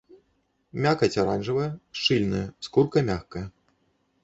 Мякаць 0.85 1.17
аранжавая, 1.25 1.67
шчыльная, 2.01 2.43
скурка 2.71 3.07
мяккая. 3.13 3.47